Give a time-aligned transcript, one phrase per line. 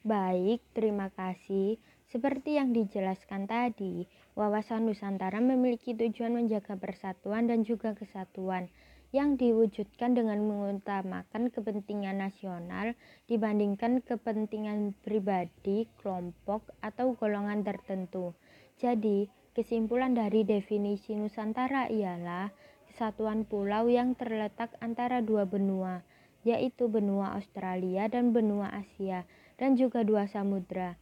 [0.00, 1.76] Baik, terima kasih.
[2.08, 8.72] Seperti yang dijelaskan tadi, wawasan Nusantara memiliki tujuan menjaga persatuan dan juga kesatuan
[9.12, 12.96] yang diwujudkan dengan mengutamakan kepentingan nasional
[13.28, 18.32] dibandingkan kepentingan pribadi, kelompok, atau golongan tertentu.
[18.80, 22.48] Jadi, kesimpulan dari definisi Nusantara ialah
[22.88, 26.00] kesatuan pulau yang terletak antara dua benua,
[26.40, 29.28] yaitu benua Australia dan benua Asia
[29.60, 30.96] dan juga dua samudra,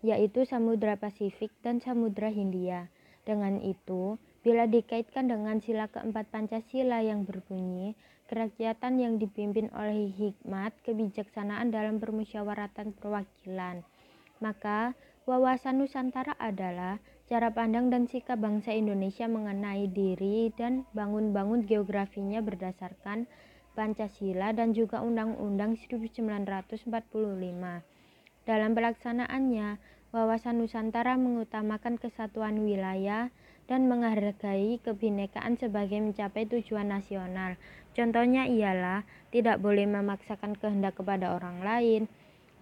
[0.00, 2.88] yaitu Samudra Pasifik dan Samudra Hindia.
[3.28, 7.92] Dengan itu, bila dikaitkan dengan sila keempat Pancasila yang berbunyi,
[8.32, 13.84] kerakyatan yang dipimpin oleh hikmat kebijaksanaan dalam permusyawaratan perwakilan,
[14.40, 14.96] maka
[15.28, 16.96] wawasan Nusantara adalah
[17.28, 23.28] cara pandang dan sikap bangsa Indonesia mengenai diri dan bangun-bangun geografinya berdasarkan
[23.76, 27.97] Pancasila dan juga Undang-Undang 1945.
[28.48, 29.76] Dalam pelaksanaannya,
[30.08, 33.28] wawasan Nusantara mengutamakan kesatuan wilayah
[33.68, 37.60] dan menghargai kebinekaan sebagai mencapai tujuan nasional.
[37.92, 42.02] Contohnya ialah tidak boleh memaksakan kehendak kepada orang lain,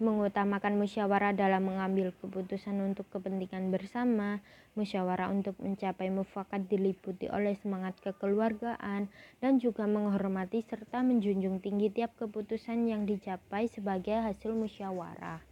[0.03, 4.43] mengutamakan musyawarah dalam mengambil keputusan untuk kepentingan bersama,
[4.75, 9.07] musyawarah untuk mencapai mufakat diliputi oleh semangat kekeluargaan,
[9.39, 15.47] dan juga menghormati serta menjunjung tinggi tiap keputusan yang dicapai sebagai hasil musyawarah.